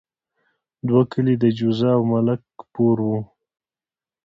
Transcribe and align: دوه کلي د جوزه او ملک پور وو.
دوه 0.87 1.01
کلي 1.11 1.35
د 1.39 1.45
جوزه 1.57 1.89
او 1.97 2.01
ملک 2.13 2.41
پور 2.73 2.97
وو. 3.07 3.19